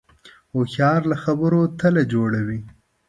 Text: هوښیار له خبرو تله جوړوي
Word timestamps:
هوښیار 0.53 1.01
له 1.11 1.15
خبرو 1.23 1.61
تله 1.79 2.01
جوړوي 2.13 2.59